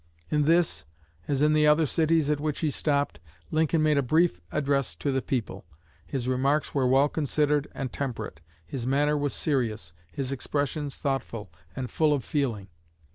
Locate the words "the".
1.53-1.67, 5.11-5.21